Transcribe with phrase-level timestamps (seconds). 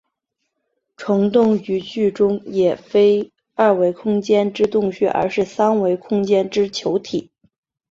[0.97, 7.31] 虫洞于剧中也非二维空间之洞穴而是三维空间之球体。